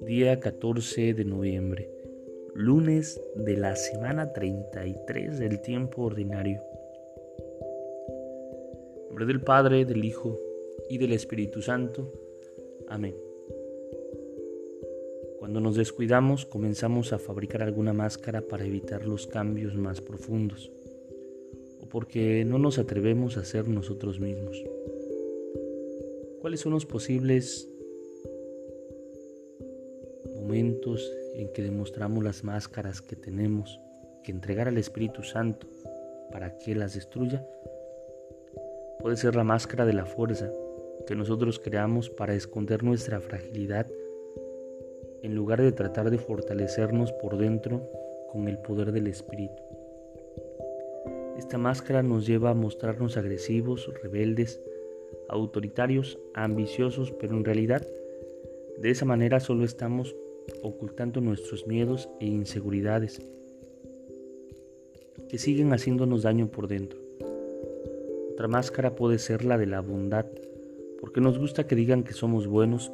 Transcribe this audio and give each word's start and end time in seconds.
Día 0.00 0.40
14 0.40 1.14
de 1.14 1.24
noviembre, 1.24 1.88
lunes 2.54 3.20
de 3.36 3.56
la 3.56 3.76
semana 3.76 4.32
33 4.32 5.38
del 5.38 5.60
tiempo 5.60 6.02
ordinario. 6.02 6.64
En 8.96 9.06
nombre 9.06 9.26
del 9.26 9.40
Padre, 9.40 9.84
del 9.84 10.04
Hijo 10.04 10.40
y 10.88 10.98
del 10.98 11.12
Espíritu 11.12 11.62
Santo. 11.62 12.12
Amén. 12.88 13.14
Cuando 15.38 15.60
nos 15.60 15.76
descuidamos 15.76 16.44
comenzamos 16.44 17.12
a 17.12 17.20
fabricar 17.20 17.62
alguna 17.62 17.92
máscara 17.92 18.40
para 18.40 18.64
evitar 18.64 19.06
los 19.06 19.28
cambios 19.28 19.76
más 19.76 20.00
profundos 20.00 20.72
porque 21.90 22.44
no 22.44 22.58
nos 22.58 22.78
atrevemos 22.78 23.36
a 23.36 23.44
ser 23.44 23.68
nosotros 23.68 24.20
mismos. 24.20 24.62
¿Cuáles 26.40 26.60
son 26.60 26.72
los 26.72 26.86
posibles 26.86 27.68
momentos 30.36 31.12
en 31.34 31.52
que 31.52 31.62
demostramos 31.62 32.22
las 32.22 32.44
máscaras 32.44 33.02
que 33.02 33.16
tenemos 33.16 33.80
que 34.22 34.32
entregar 34.32 34.68
al 34.68 34.78
Espíritu 34.78 35.22
Santo 35.22 35.66
para 36.30 36.58
que 36.58 36.74
las 36.74 36.94
destruya? 36.94 37.46
Puede 39.00 39.16
ser 39.16 39.36
la 39.36 39.44
máscara 39.44 39.84
de 39.84 39.92
la 39.92 40.06
fuerza 40.06 40.52
que 41.06 41.14
nosotros 41.14 41.58
creamos 41.58 42.10
para 42.10 42.34
esconder 42.34 42.82
nuestra 42.82 43.20
fragilidad 43.20 43.86
en 45.22 45.34
lugar 45.34 45.62
de 45.62 45.72
tratar 45.72 46.10
de 46.10 46.18
fortalecernos 46.18 47.12
por 47.12 47.38
dentro 47.38 47.88
con 48.30 48.48
el 48.48 48.58
poder 48.58 48.92
del 48.92 49.06
Espíritu. 49.06 49.62
Esta 51.38 51.56
máscara 51.56 52.02
nos 52.02 52.26
lleva 52.26 52.50
a 52.50 52.54
mostrarnos 52.54 53.16
agresivos, 53.16 53.88
rebeldes, 54.02 54.60
autoritarios, 55.28 56.18
ambiciosos, 56.34 57.12
pero 57.12 57.36
en 57.36 57.44
realidad 57.44 57.86
de 58.78 58.90
esa 58.90 59.04
manera 59.04 59.38
solo 59.38 59.64
estamos 59.64 60.16
ocultando 60.62 61.20
nuestros 61.20 61.66
miedos 61.68 62.08
e 62.18 62.26
inseguridades 62.26 63.22
que 65.28 65.38
siguen 65.38 65.72
haciéndonos 65.72 66.22
daño 66.22 66.48
por 66.48 66.66
dentro. 66.66 66.98
Otra 68.32 68.48
máscara 68.48 68.96
puede 68.96 69.20
ser 69.20 69.44
la 69.44 69.56
de 69.58 69.66
la 69.66 69.80
bondad, 69.80 70.26
porque 71.00 71.20
nos 71.20 71.38
gusta 71.38 71.68
que 71.68 71.76
digan 71.76 72.02
que 72.02 72.14
somos 72.14 72.48
buenos 72.48 72.90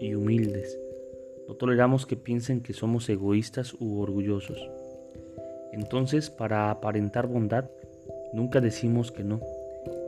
y 0.00 0.14
humildes, 0.14 0.78
no 1.46 1.56
toleramos 1.56 2.06
que 2.06 2.16
piensen 2.16 2.62
que 2.62 2.72
somos 2.72 3.08
egoístas 3.10 3.74
u 3.74 4.00
orgullosos. 4.00 4.70
Entonces, 5.72 6.30
para 6.30 6.70
aparentar 6.70 7.26
bondad, 7.26 7.70
nunca 8.32 8.60
decimos 8.60 9.12
que 9.12 9.24
no. 9.24 9.40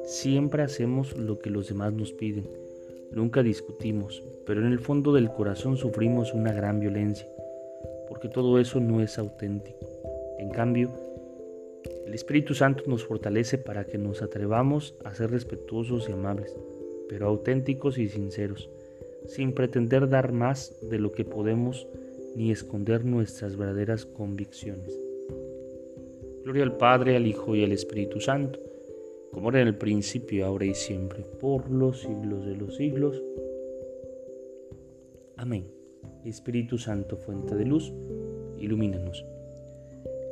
Siempre 0.05 0.63
hacemos 0.63 1.17
lo 1.17 1.39
que 1.39 1.51
los 1.51 1.69
demás 1.69 1.93
nos 1.93 2.13
piden. 2.13 2.49
Nunca 3.13 3.43
discutimos, 3.43 4.23
pero 4.47 4.61
en 4.61 4.73
el 4.73 4.79
fondo 4.79 5.13
del 5.13 5.31
corazón 5.31 5.77
sufrimos 5.77 6.35
una 6.35 6.53
gran 6.53 6.81
violencia, 6.81 7.29
porque 8.09 8.29
todo 8.29 8.59
eso 8.59 8.81
no 8.81 9.01
es 9.01 9.19
auténtico. 9.19 9.87
En 10.39 10.51
cambio, 10.51 10.91
el 12.07 12.15
Espíritu 12.15 12.55
Santo 12.55 12.85
nos 12.87 13.05
fortalece 13.05 13.59
para 13.59 13.85
que 13.85 13.99
nos 13.99 14.23
atrevamos 14.23 14.95
a 15.05 15.15
ser 15.15 15.31
respetuosos 15.31 16.09
y 16.09 16.13
amables, 16.13 16.55
pero 17.09 17.27
auténticos 17.27 17.99
y 17.99 18.09
sinceros 18.09 18.69
sin 19.27 19.53
pretender 19.53 20.09
dar 20.09 20.33
más 20.33 20.75
de 20.83 20.99
lo 20.99 21.13
que 21.13 21.25
podemos 21.25 21.87
ni 22.35 22.51
esconder 22.51 23.05
nuestras 23.05 23.57
verdaderas 23.57 24.07
convicciones. 24.07 25.04
Gloria 26.45 26.63
al 26.63 26.77
Padre, 26.77 27.17
al 27.17 27.27
Hijo 27.27 27.57
y 27.57 27.65
al 27.65 27.73
Espíritu 27.73 28.21
Santo, 28.21 28.61
como 29.33 29.49
era 29.49 29.63
en 29.63 29.69
el 29.69 29.79
principio, 29.79 30.45
ahora 30.45 30.67
y 30.67 30.75
siempre, 30.75 31.25
por 31.41 31.71
los 31.71 32.03
siglos 32.03 32.45
de 32.45 32.55
los 32.55 32.77
siglos. 32.77 33.23
Amén. 35.39 35.67
Espíritu 36.23 36.77
Santo, 36.77 37.17
fuente 37.17 37.55
de 37.55 37.65
luz, 37.65 37.91
ilumínanos. 38.59 39.25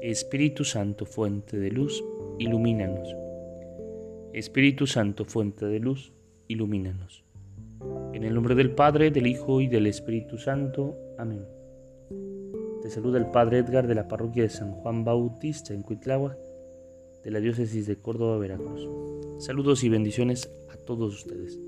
Espíritu 0.02 0.64
Santo, 0.64 1.06
fuente 1.06 1.58
de 1.58 1.70
luz, 1.70 2.04
ilumínanos. 2.38 3.16
Espíritu 4.34 4.86
Santo, 4.86 5.24
fuente 5.24 5.64
de 5.64 5.78
luz, 5.80 6.12
ilumínanos. 6.46 7.24
En 8.12 8.22
el 8.22 8.34
nombre 8.34 8.54
del 8.54 8.72
Padre, 8.72 9.10
del 9.10 9.26
Hijo 9.26 9.62
y 9.62 9.66
del 9.66 9.86
Espíritu 9.86 10.36
Santo. 10.36 10.94
Amén. 11.16 11.61
Te 12.82 12.90
saluda 12.90 13.16
el 13.16 13.26
Padre 13.26 13.58
Edgar 13.58 13.86
de 13.86 13.94
la 13.94 14.08
parroquia 14.08 14.42
de 14.42 14.48
San 14.48 14.72
Juan 14.72 15.04
Bautista 15.04 15.72
en 15.72 15.82
Cuitlagua, 15.82 16.36
de 17.22 17.30
la 17.30 17.38
diócesis 17.38 17.86
de 17.86 17.96
Córdoba, 17.96 18.38
Veracruz. 18.38 18.88
Saludos 19.38 19.84
y 19.84 19.88
bendiciones 19.88 20.50
a 20.68 20.76
todos 20.76 21.14
ustedes. 21.14 21.60